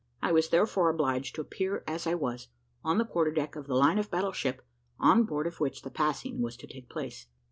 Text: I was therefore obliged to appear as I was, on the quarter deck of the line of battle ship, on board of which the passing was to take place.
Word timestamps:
I 0.19 0.31
was 0.31 0.49
therefore 0.49 0.89
obliged 0.89 1.35
to 1.35 1.41
appear 1.41 1.83
as 1.85 2.07
I 2.07 2.15
was, 2.15 2.47
on 2.83 2.97
the 2.97 3.05
quarter 3.05 3.29
deck 3.31 3.55
of 3.55 3.67
the 3.67 3.75
line 3.75 3.99
of 3.99 4.09
battle 4.09 4.31
ship, 4.31 4.63
on 4.97 5.25
board 5.25 5.45
of 5.45 5.59
which 5.59 5.83
the 5.83 5.91
passing 5.91 6.41
was 6.41 6.57
to 6.57 6.65
take 6.65 6.89
place. 6.89 7.27